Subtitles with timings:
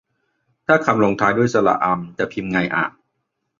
[0.65, 2.85] ถ้าคำลงท้ายด้วย สระอำ จะพิมพ์ไงอะ